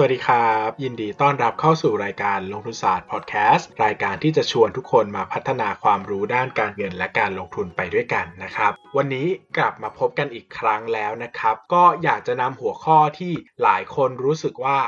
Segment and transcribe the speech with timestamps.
[0.00, 14.78] สวัสดีครับ ยินดีต้อนรับเข้าสู่รายการลงทุนศาสตร์พอดแคสต์รายการที่จะชวนทุกคนมาพัฒนาความรู้ด้านการเงินและการลงทุนไปด้วยกันนะครับ วันนี้กลับมาพบกันอีกครั้งแล้วนะครับ ก็อยากจะนำหัวข้อที่หลายคนรู้สึกว่า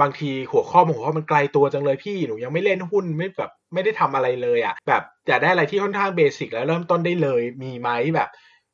[0.00, 8.28] บางทีหัวข้อบางหัวข้อมันไกลตัวจังเลยพี่หนูยังไม่เล่นหุ้นไม่แบบไม่ได้ทำอะไรเลยอะ่ะแบบอยากได้อะไรที่ค่อนข้างเบสิกแล้วเริ่มต้นได้เลยมีไหมแบบ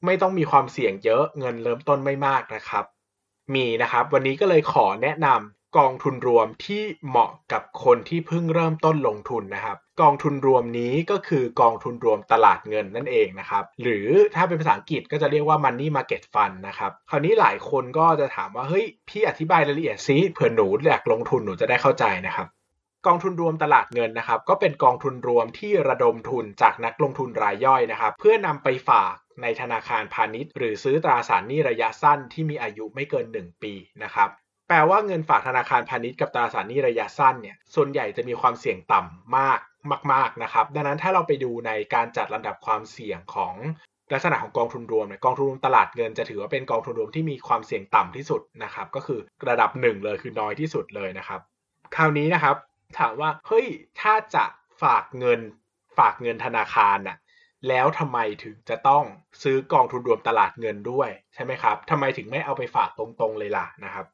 [0.07, 2.87] ไม่ต้องมีความเสี่ยงเยอะเงินเริ่มต้นไม่มากนะครับ
[3.57, 22.49] มีนะครับ วันนี้ก็เลยขอแนะนำกองทุนรวมที่เหมาะกับคนที่เพิ่งเริ่มต้นลงทุนนะครับ กองทุนรวมนี้ก็คือกองทุนรวมตลาดเงินนั่นเองนะครับ หรือถ้าเป็นภาษาอังกฤษก็จะเรียกว่า money market fund นะครับ คราวนี้หลายคนก็จะถามว่า เฮ้ย พี่อธิบายรายละเอียดซิเผื่อหนูอยากลงทุนหนูจะได้เข้าใจนะครับ
[23.07, 34.29] กองทุนรวมตลาดเงินนะครับ ก็เป็นกองทุนรวมที่ระดมทุนจากนักลงทุนรายย่อยนะครับ เพื่อนำไปฝาก ในธนาคารพาณิชย์ หรือซื้อตราสารหนี้ระยะสั้นที่มีอายุไม่เกิน 1 ปีนะครับ
[34.69, 39.61] แปลว่าเงินฝากธนาคารพาณิชย์กับตราสารหนี้ระยะสั้นเนี่ยส่วนใหญ่จะมีความเสี่ยงต่ำมาก
[40.13, 43.55] มาก ๆนะครับ ดังนั้นถ้าเราไปดูในการจัดลำดับความเสี่ยงของ
[44.13, 51.41] ลักษณะของกองทุนรวมเนี่ยกองทุนรวมตลาดเงินจะถือว่าเป็นกองทุนรวมที่มีความเสี่ยงต่ำที่สุดนะครับ ก็คือระดับหนึ่งเลยคือน้อยที่สุดเลยนะครับ
[51.97, 52.57] คราวนี้นะครับ
[52.99, 53.67] ถามว่าเฮ้ย
[54.01, 54.45] ถ้าจะ
[54.83, 55.41] ฝากเงิน
[55.99, 57.17] ฝากเงินธนาคารน่ะ
[57.69, 59.05] แล้วทำไมถึงจะต้อง
[59.43, 64.07] ซื้อกองทุนรวมตลาดเงินด้วยใช่ไหมครับทำไมถึงไม่เอาไปฝากตรงๆเลยล่ะนะครับ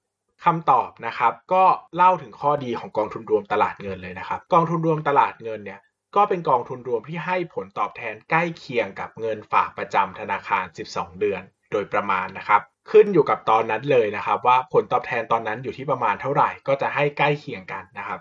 [0.45, 1.65] คำตอบนะครับก็
[1.97, 5.81] เล่าถึงข้อดีของกองทุนรวมตลาดเงินเลยนะครับ กองทุนรวมตลาดเงินเนี่ย
[6.17, 12.61] ก็เป็นกองทุนรวมที่ให้ผลตอบแทนใกล้เคียงกับเงินฝากประจำธนาคาร 12 เดือน โดยประมาณนะครับ
[12.91, 18.21] ขึ้นอยู่กับตอนนั้นเลยนะครับ ว่าผลตอบแทนตอนนั้นอยู่ที่ประมาณเท่าไหร่ก็จะให้ใกล้เคียงกันนะครับ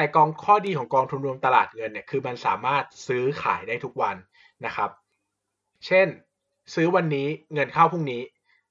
[0.00, 4.16] แต่กองข้อดีของกองทุนรวมตลาดเงินเนี่ยคือมันสามารถซื้อขายได้ทุกวัน
[4.66, 4.90] นะครับ
[5.86, 6.06] เช่น
[6.74, 8.22] ซื้อวันนี้เงินเข้าพรุ่งนี้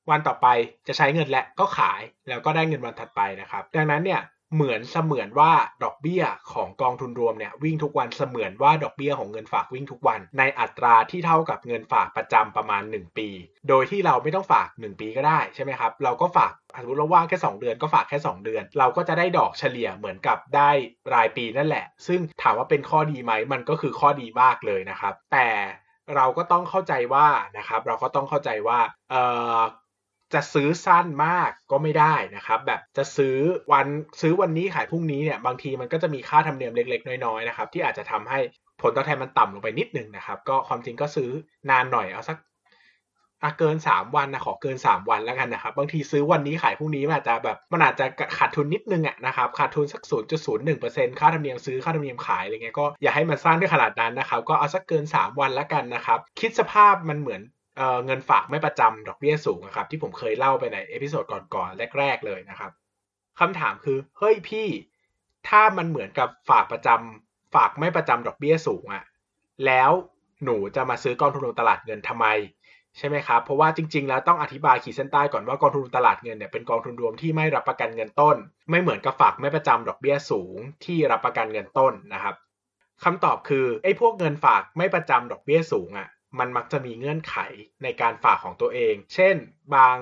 [0.10, 0.48] วันต่อไป
[0.88, 4.22] จะใช้เงินและก็ขายแล้วก็ได้เงินวันถัดไปนะครับ ดังนั้นเนี่ย
[4.54, 5.52] เหมือนเสมือนว่า
[5.84, 6.24] ดอกเบี้ย
[6.54, 13.30] ของกองทุนรวมเนี่ยวิ่งทุกวันเสมือนว่าดอกเบี้ยของเงินฝากวิ่งทุกวัน ในอัตราที่เท่ากับเงินฝากประจำประมาณ 1 ปี
[13.70, 20.70] โดยที่เราไม่ต้องฝาก 1 ปีก็ได้ใช่ไหมครับ เราก็ฝากสมมติเราว่างแค่ 2 เดือนก็ฝากแค่ 2 เดือน เราก็จะได้ดอกเฉลี่ยเหมือนกับได้
[21.14, 25.48] รายปีนั่นแหละ ซึ่งถามว่าเป็นข้อดีไหมมันก็คือข้อดีมากเลยนะครับ แต่
[26.16, 27.28] เราก็ต้องเข้าใจว่า
[27.58, 28.80] นะครับเราก็ต้องเข้าใจว่า
[29.12, 29.24] เอ่
[29.58, 29.60] อ
[30.34, 33.36] จะซื้อสั้นมากก็ไม่ได้นะครับแบบจะซื้อ
[33.72, 33.88] วัน
[34.22, 38.40] ซื้อวันนี้ขายพรุ่งนี้เนี่ยบางทีมันก็จะมีค่าธรรมเนียมเล็กๆ น้อยๆนะครับที่อาจจะทำให้
[38.82, 41.30] ผลตอบแทนมันต่ำลงไปนิดนึงนะครับก็ความจริงก็ซื้อ
[41.70, 42.38] นานหน่อยเอาสัก
[43.44, 48.06] อะเกิน 3 วันนะขอเกิน 3 วันแล้วกันนะครับบางทีซื้อวันนี้ขายพรุ่งนี้มันอาจจะแบบมันอาจจะ
[48.38, 50.02] ขาดทุนนิดนึงอะนะครับขาดทุนสัก
[50.62, 57.42] 0.01%ค่าธรรมเนียมซื้อค่าธรรมเนียมขายอะไรเงี้ยก็อย่าให้มันสร้างด้วยขนาดนั้นนะครับก็เอาสักเกิน 3 วันแล้วกันนะครับคิดสภาพมันเหมือน
[58.06, 62.72] เงินฝากไม่ประจำดอกเบี้ยสูงนะครับที่ผมเคยเล่าไปใน episode ก่อนๆแรก ๆ เลยนะครับ
[63.40, 64.68] คำถามคือเฮ้ยพี่
[65.48, 69.04] ถ้ามันเหมือนกับฝากประจำฝากไม่ประจำดอกเบี้ยสูงอะ
[69.66, 69.92] แล้ว
[70.44, 72.28] หนูจะมาซื้อกองทุนตลาดเงินทำไม
[72.98, 78.36] ใช่ไหมครับ เพราะว่าจริง ๆ แล้วต้องอธิบายขีดเส้นใต้ก่อนว่ากองทุนตลาดเงินเนี่ยเป็นกองทุนรวมที่ไม่รับประกันเงินต้น
[78.70, 82.36] ไม่เหมือนกับฝากไม่ประจำดอกเบี้ยสูงที่รับประกันเงินต้นนะครับ
[83.04, 86.08] คำตอบคือไอ้พวกเงินฝากไม่ประจำดอกเบี้ยสูงอะ่ะ
[86.40, 87.36] มันมักจะมีเงื่อนไข
[87.84, 89.36] ในการฝากของตัวเอง เช่น
[89.76, 89.98] บาง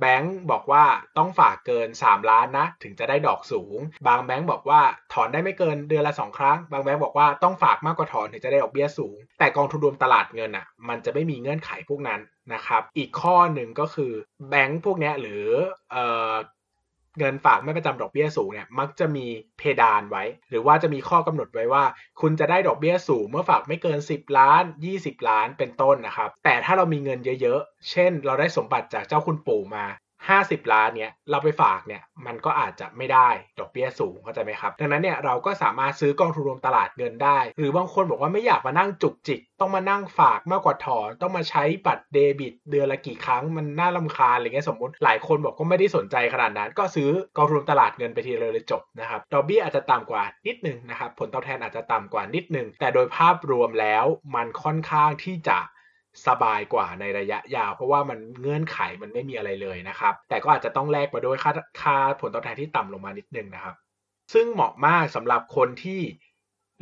[0.00, 0.84] แบงก์บอกว่า
[1.18, 4.80] ต้องฝากเกิน 3 ล้านนะ ถึงจะได้ดอกสูง บางแบงก์บอกว่า
[5.12, 12.20] ถอนได้ไม่เกินเดือนละ 2 ครั้ง บางแบงก์บอกว่าต้องฝากมากกว่าถอนถึงจะได้ดอกเบี้ยสูง แต่กองทุนรวมตลาดเงินอะมันจะไม่มีเงื่อนไขพวกนั้น
[12.54, 14.12] นะครับ อีกข้อหนึ่งก็คือ
[14.48, 15.44] แบงก์พวกนี้หรือ
[15.90, 16.32] เอ่อ
[17.18, 19.26] เงินฝากไม่ประจำดอกเบี้ยสูงเนี่ยมักจะมี
[19.58, 21.84] เพดานไว้ หรือว่าจะมีข้อกำหนดไว้ว่า
[22.20, 24.64] คุณจะได้ดอกเบี้ยสูงเมื่อฝากไม่เกิน 10 ล้าน
[24.96, 29.84] 20 ล้านเป็นต้นนะครับแต่ถ้าเรามีเงินเยอะๆ เช่น เราได้สมบัติจากเจ้าคุณปู่มา
[30.30, 33.28] 50ล้านเนี่ยเราไปฝากเนี่ยมันก็อาจจะไม่ได้
[33.58, 54.04] ดอกเบี้ยสูงเข้าใจไหมครับดังนั้นเนี่ยเราก็สามารถซื้อกองทุนรวมตลาดเงินได้ หรือบางคนบอกว่าไม่อยากมานั่งจุกจิก ต้องมานั่งฝากมากกว่าถอน ต้องมาใช้บัตรเดบิต เดือนละกี่ครั้งมันน่าลำคาญอะไรเงี้ยสมมติหลายคนบอกก็ไม่ได้สนใจขนาดนั้น ก็ซื้อกองทุนตลาดเงินไปทีเลยเลยจบนะครับดอกเบี้ยอาจจะต่ำกว่านิดนึงนะครับผลตอบแทนอาจจะต่ำกว่านิดนึงแต่โดยภาพรวมแล้ว
[54.34, 55.58] มันค่อนข้างที่จะ
[56.26, 63.74] สบายกว่าในระยะยาว เพราะว่ามันเงื่อนไขมันไม่มีอะไรเลยนะครับ แต่ก็อาจจะต้องแลกมาด้วยค่าค่าผลตอบแทนที่ต่ำลงมานิดนึงนะครับ
[64.32, 66.00] ซึ่งเหมาะมากสำหรับคนที่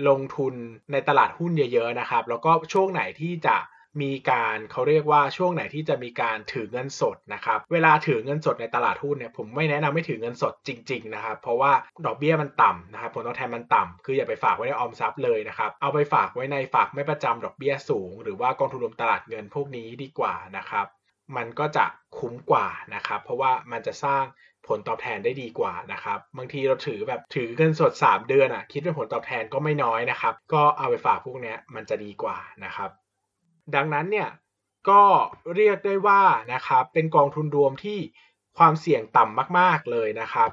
[0.09, 0.55] ลงทุน
[0.93, 3.57] ในตลาดหุ้นเยอะๆนะครับ แล้วก็ช่วงไหนที่จะ
[4.03, 11.73] มีการเขาเรียกว่าช่วงไหนที่จะมีการถือเงินสดนะครับ เวลาถือเงินสดในตลาดหุ้นเนี่ยผมไม่แนะนำให้ถือเงินสดจริง ๆ นะครับ เพราะว่า
[12.07, 20.87] ดอกเบี้ยมันต่ำนะครับผลตอบแทนมันต่ำคืออย่าไปฝากไว้ในออมทรัพย์เลยนะครับ เอาไปฝากไว้ในฝากไม่ประจำดอกเบี้ยสูง หรือว่ากองทุนรวมตลาดเงินพวกนี้ดีกว่านะครับ
[21.37, 21.87] มันก็จะ
[22.19, 24.25] คุ้มกว่านะครับ เพราะว่ามันจะสร้าง
[24.69, 32.91] ผลตอบแทนได้ดีกว่านะครับ บางทีเราถือแบบถือเงินสด 3 เดือนอะ คิดเป็นผลตอบแทนก็ไม่น้อยนะครับ ก็เอาไปฝากพวกนี้มันจะดีกว่านะครับ
[33.75, 34.29] ดังนั้นเนี่ย
[34.91, 35.03] ก็
[35.57, 36.23] เรียกได้ว่า
[36.53, 37.99] นะครับเป็นกองทุนรวมที่
[38.59, 40.51] ความเสี่ยงต่ำมาก ๆเลยนะครับ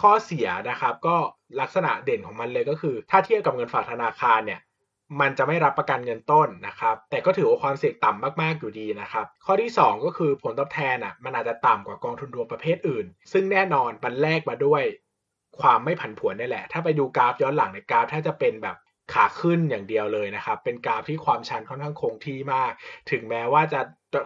[0.00, 1.16] ข้อเสียนะครับก็
[1.60, 4.60] ลักษณะเด่นของมันเลยก็คือ ถ้าเทียบกับเงินฝากธนาคารเนี่ย
[5.20, 14.82] มันจะไม่รับประกันเงินต้นนะครับ แต่ก็ถือว่าความเสี่ยงต่ำมาก ๆ อยู่ดีนะครับ ข้อที่ 2 ก็คือผลตอบแทนอะมันอาจจะต่ำกว่ากองทุนรวมประเภทอื่น ซึ่งแน่นอนมันแลกมาด้วย
[15.60, 18.76] ความไม่ผันผวนนี่แหละ ถ้าไปดูกราฟย้อนหลังในกราฟถ้าจะเป็นแบบ
[19.12, 22.72] ขาขึ้นอย่างเดียวเลยนะครับ เป็นกราฟที่ความชันค่อนข้างคงที่มาก
[23.10, 23.80] ถึงแม้ว่าจะ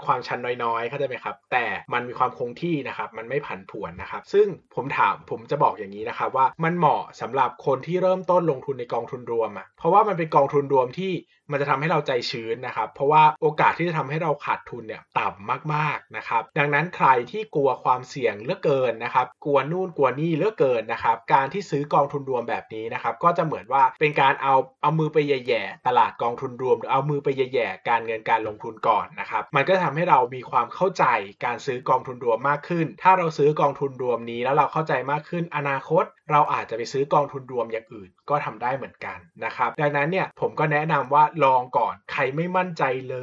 [0.06, 11.12] ความชันน้อยๆเข้าใจไหมครับ แต่มันมีความคงที่นะครับ มันไม่ผันผวนนะครับ ซึ่งผมถามผมจะบอกอย่างนี้นะครับว่ามันเหมาะสำหรับคนที่เริ่มต้นลงทุนในกองทุนรวมอะเพราะว่ามันเป็นกองทุนรวมที่
[11.52, 31.04] มันจะทำให้เราใจชื้นนะครับ เพราะว่าโอกาสที่จะทำให้เราขาดทุนเนี่ยต่ำมากๆนะครับ ดังนั้นใครที่กลัวความเสี่ยงเลือกเกินนะครับ กลัวนู่นกลัวนี่เลือกเกินนะครับ การที่ซื้อกองทุนรวมแบบนี้นะครับ ก็จะเหมือนว่าเป็นการเอาเอามือไปแย่ๆตลาดกองทุนรวม หรือเอามือไปแย่ๆการเงินการลงทุนก่อนนะครับ มันก็ทำให้เรามีความเข้าใจ
[31.44, 43.16] การซื้อกองทุนรวมมากขึ้น ถ้าเราซื้อกองทุนรวมนี้แล้วเราเข้าใจมากขึ้นอนาคต เราอาจจะไปซื้อกองทุนรวมอย่างอื่น ก็ทำได้เหมือนกันนะครับ ดังนั้นเนี่ยผมก็แนะนำว่าลองก่อนใครไม่มั่นใจเล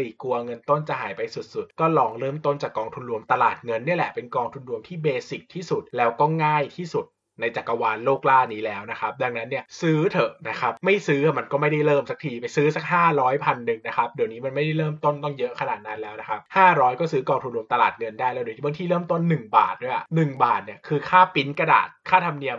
[0.00, 7.06] ย กลัวเงินต้นจะหายไปสุดๆ ก็ลองเริ่มต้นจากกองทุนรวมตลาดเงินนี่แหละเป็นกองทุนรวมที่เบสิกที่สุดแล้วก็ง่ายที่สุด
[7.40, 12.84] ในจักรวาลโลกล่านี้แล้วนะครับ ดังนั้นเนี่ยซื้อเถอะนะครับ ไม่ซื้อมันก็ไม่ได้เริ่มสักทีไปซื้อสัก
[13.14, 16.40] 500พันหนึ่งนะครับ เดี๋ยวนี้มันไม่ได้เริ่มต้นต้องเยอะขนาดนั้นแล้วนะครับ
[16.70, 22.54] 500 ก็ซื้อกองทุนรวมตลาดเงินได้แล้วเดี๋ยวบางที่เริ่มต้น 1 บาทด้วยอะ1บาทเนี่ยคือค่าปิ้นกระดาษค่าธรรมเนีย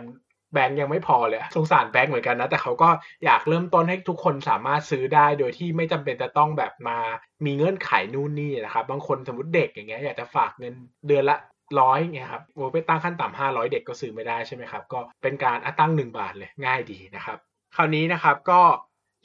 [0.54, 2.88] แบงก์ยังไม่พอเลยสงสารแบงก์เหมือนกันนะแต่เขาก็
[3.24, 6.98] อยากเริ่มต้นให้ทุกคนสามารถซื้อได้ โดยที่ไม่จำเป็นจะต้องแบบมา
[7.44, 10.74] มีเงื่อนไขนู่นนี่นะครับบางคนสมมติเด็กอย่างเงี้ยอยากจะฝากเงิน
[11.06, 11.38] เดือนละ
[11.80, 17.38] ร้อยเงี้ยครับโอ้ไปตั้งขั้นต่ำห้าร้อยเด็กก็ซื้อไม่ได้ใช่ไหมครับ ก็เป็นการอตั้งหนึ่งบาทเลยง่ายดีนะครับ
[17.76, 18.60] คราวนี้นะครับก็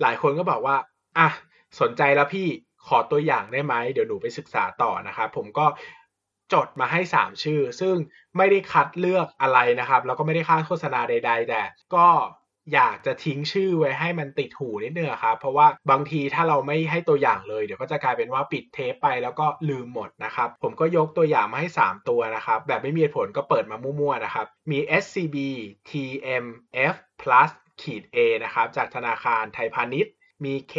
[0.02, 0.76] หลายคนก็บอกว่า
[1.18, 1.30] อะ
[1.82, 2.48] สนใจแล้วพี่
[2.88, 5.66] ขอตัวอย่างได้ไหมเดี๋ยวหนูไปศึกษาต่อนะครับผมก็
[6.54, 7.96] จดมาให้ 3 ชื่อ ซึ่ง
[8.38, 11.62] ไม่ได้คัดเลือกอะไรนะครับ แล้วก็ไม่ได้ค่าโฆษณาใด ๆ แต่
[11.96, 12.08] ก็
[12.74, 25.38] อยากจะทิ้งชื่อไว้ให้มันติดหูนิดนึงครับเพราะว่าบางทีถ้าเราไม่ให้ตัวอย่างเลย เดี๋ยวก็จะกลายเป็นว่าปิดเทปไปแล้วก็ลืมหมดนะครับผมก็ยกตัวอย่างมาให้ 3 ตัวนะครับแบบไม่มีผลก็เปิดมามั่วๆนะครับมี SCB
[25.90, 27.52] TMF Plus
[27.82, 30.14] ขีด A นะครับจากธนาคารไทยพาณิชย์
[30.46, 30.76] มี K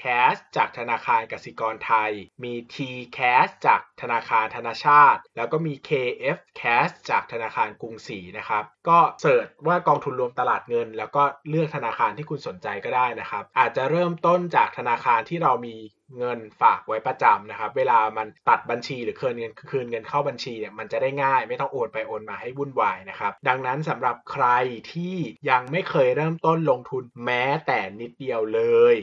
[0.00, 2.12] Cash จากธนาคารกสิกรไทย
[2.44, 2.76] มี T
[3.16, 15.76] Cash จากธนาคารธนาชาติ แล้วก็มี KF Cash จากธนาคารกรุงศรีนะครับ ก็เสิร์ชว่ากองทุนรวมตลาดเงิน แล้วก็เลือกธนาคารที่คุณสนใจก็ได้นะครับ อาจจะเริ่มต้นจากธนาคารที่เรามี
[16.18, 24.46] เงินฝากไว้ประจำนะครับ เวลามันตัดบัญชีหรือคืนเงินคืนเงินเข้าบัญชีเนี่ยมันจะได้ง่าย ไม่ต้องโอนไปโอนมาให้วุ่นวายนะครับ ดังนั้นสำหรับใคร
[24.92, 25.16] ที่
[25.50, 28.62] ยังไม่เคยเริ่มต้นลงทุนแม้แต่นิดเดียวเล
[28.94, 28.96] ย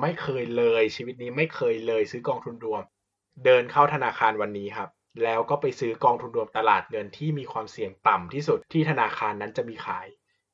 [0.00, 2.82] ไม่เคยเลยชีวิตนี้ไม่เคยเลยซื้อกองทุนรวม
[3.44, 4.90] เดินเข้าธนาคารวันนี้ครับ
[5.24, 10.06] แล้วก็ไปซื้อกองทุนรวมตลาดเงินที่มีความเสี่ยงต่ำที่สุดที่ธนาคารนั้นจะมีขาย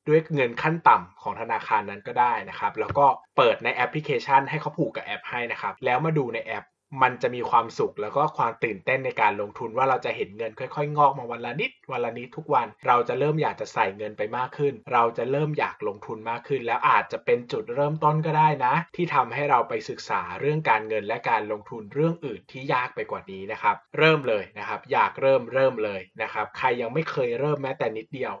[0.07, 3.05] ด้วยเงินขั้นต่ำของธนาคารนั้นก็ได้นะครับ แล้วก็
[3.37, 6.65] เปิดในแอปพลิเคชัน ให้เขาผูกกับแอปให้นะครับ แล้วมาดูในแอป
[7.01, 28.33] มันจะมีความสุขแล้วก็ความตื่นเต้นในการลงทุนว่าเราจะเห็นเงินค่อยๆ งอกมาวันละนิดวันละนิดทุกวัน เราจะเริ่มอยากจะใส่เงินไปมากขึ้น เราจะเริ่มอยากลงทุนมากขึ้น แล้วอาจจะเป็นจุดเริ่มต้นก็ได้นะ ที่ทำให้เราไปศึกษาเรื่องการเงินและการลงทุนเรื่องอื่นที่ยากไปกว่านี้นะครับ เริ่มเลยนะครับ อยากเริ่มเริ่มเลยนะครับ ใครยังไม่เคยเริ่มแม้แต่นิดเดียว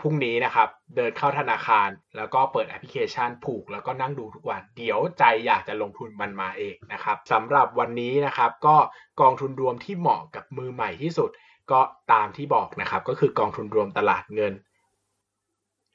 [0.00, 8.76] พรุ่งนี้นะครับ เดินเข้าธนาคาร แล้วก็เปิดแอปพลิเคชันผูก แล้วก็นั่งดูทุกวัน เดี๋ยวใจอยากจะลงทุนมันมาเองนะครับสำหรับวันนี้นะครับ ก็
[9.20, 11.30] กองทุนรวมที่เหมาะกับมือใหม่ที่สุด
[11.72, 11.80] ก็
[12.12, 14.52] ตามที่บอกนะครับ ก็คือกองทุนรวมตลาดเงิน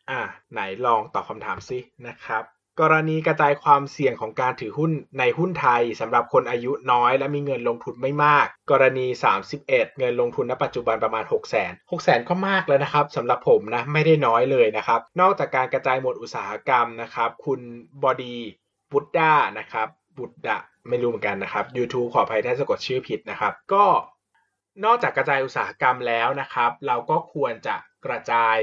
[0.10, 0.22] อ่า
[0.52, 2.44] ไหนลองตอบคำถามซินะครับ
[2.82, 9.08] กรณีกระจายความเสี่ยงของการถือหุ้นในหุ้นไทยสำหรับคนอายุน้อย และมีเงินลงทุนไม่มาก กรณี
[9.52, 17.60] 31 เงินลงทุนณปัจจุบันประมาณ 6 0 0 0 0 0 6 0 0 0ก็มากแล้วนะครับสำหรับผมนะไม่ได้น้อยเลยนะครับ นอกจากการกระจายหมวดอุตสาหกรรมนะครับ คุณ
[18.04, 18.36] บอดี
[18.92, 20.58] บุตด้านะครับบุตดะ
[20.90, 23.86] ไม่รู้เหมือนกันนะครับ YouTube ขออภัยถ้าสะกดชื่อผิดนะครับ ก็
[24.86, 28.58] นอกจากกระจายอุตสาหกรรมแล้วนะครับ เราก็ควรจะกระจาย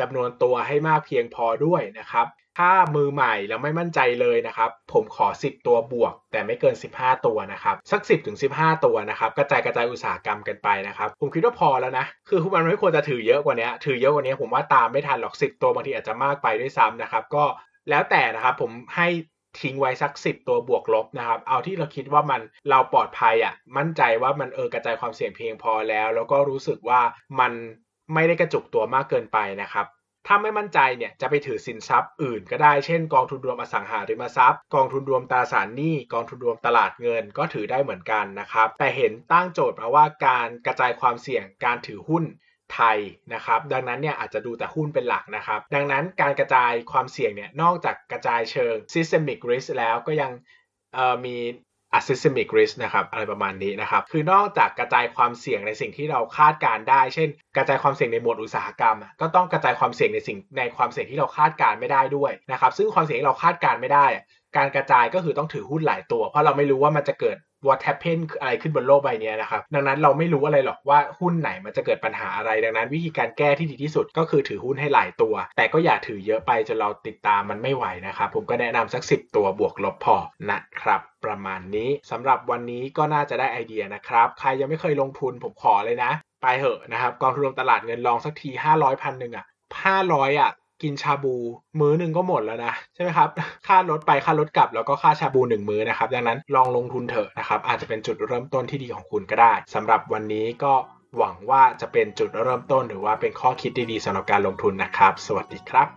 [0.00, 17.44] จำนวนตัวให้มากเพียงพอด้วยนะครับ ถ้ามือใหม่แล้วไม่มั่นใจเลยนะครับ ผมขอ 10 ตัวบวก แต่ไม่เกิน 15 ตัวนะครับสัก 10ถึง15 ตัวนะครับกระจายกระจายอุตสาหกรรมกันไปนะครับ ผมคิดว่าพอแล้วนะ คือมันไม่ควรจะถือเยอะกว่านี้ถือเยอะกว่านี้ผมว่าตามไม่ทันหรอก 10 ตัวบางทีอาจจะมากไปด้วยซ้ำนะครับ ก็
[17.90, 19.08] แล้วแต่นะครับผมให้
[19.60, 27.00] ทิ้งไว้สัก 10 ตัวบวกลบนะครับ เอาที่เราคิดว่ามันเราปลอดภัยอะ มั่นใจว่ามันเออกระจายความเสี่ยงเพียงพอแล้ว แล้วก็รู้สึกว่า
[27.40, 27.52] มัน
[28.14, 29.86] ไม่ได้กระจุกตัวมากเกินไปนะครับ
[30.26, 42.24] ถ้าไม่มั่นใจเนี่ยจะไปถือสินทรัพย์อื่นก็ได้ เช่น กองทุนรวมอสังหาริมทรัพย์ กองทุนรวมตราสารหนี้ กองทุนรวมตลาดเงินก็ถือได้เหมือนกันนะครับ แต่เห็นตั้งโจทย์มาว่าการกระจายความเสี่ยงการถือหุ้น
[42.74, 42.98] ไทย
[43.34, 50.32] นะครับ ดังนั้นเนี่ยอาจจะดูแต่หุ้นเป็นหลักนะครับ ดังนั้นการกระจายความเสี่ยงเนี่ยนอกจากกระจายเชิง systemic risk แล้วก็ยัง
[51.24, 51.36] มี
[51.98, 64.06] asystemic risk นะครับอะไรประมาณนี้นะครับ คือนอกจากกระจายความเสี่ยงในสิ่งที่เราคาดการได้ เช่น กระจายความเสี่ยงในหมวดอุตสาหกรรม ก็ต้องกระจายความเสี่ยงในสิ่งในความเสี่ยงที่เราคาดการไม่ได้ด้วยนะครับ ซึ่งความเสี่ยงที่เราคาดการไม่ได้
[64.56, 67.36] การกระจายก็คือต้องถือหุ้นหลายตัว เพราะเราไม่รู้ว่ามันจะเกิด
[67.66, 80.16] what happen ออะไรขึ้นบนโลกใบนี้นะครับ ดังนั้นเราไม่รู้อะไรหรอกว่าหุ้นไหนมันจะเกิดปัญหาอะไร ดังนั้นวิธีการแก้ที่ดีที่สุดก็คือถือหุ้นให้หลายตัว แต่ก็อย่าถือเยอะไปจนเราติดตามมันไม่ไหวนะครับ ผมก็แนะนำสัก 10 ตัวบวกลบพอ
[80.50, 89.46] นะครับประมาณนี้สำหรับวันนี้ก็น่าจะได้ไอเดียนะครับ ใครยังไม่เคยลงทุนผมขอเลยนะ ไปเหอะนะครับกองทุนรวมตลาดเงินลองสักที500พันหนึ่งอะ
[89.86, 90.50] 500อะ
[90.82, 91.34] กินชาบู
[91.80, 93.28] มื้อหนึ่งก็หมดแล้วนะ ใช่ไหมครับ
[93.66, 100.72] ค่ารถไปค่ารถกลับแล้วก็ค่าชาบูหนึ่งมื้อนะครับ ดังนั้นลองลงทุนเถอะนะครับ อาจจะเป็นจุดเริ่มต้นที่ดีของคุณก็ได้สำหรับวันนี้ก็
[101.18, 105.88] หวังว่าจะเป็นจุดเริ่มต้น หรือว่าเป็นข้อคิดดีๆสำหรับการลงทุนนะครับ สวัสดีครับ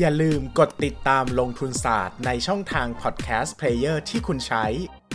[0.00, 4.64] อย่าลืมกดติดตามลงทุนศาสตร์ในช่องทางพอดแคสต์เพลเยอร์ที่คุณใช้